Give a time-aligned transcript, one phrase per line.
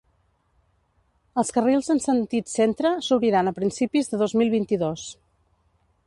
[1.41, 5.05] Els carrils en sentit centre s’obriran a principis de dos mil vint-i-dos.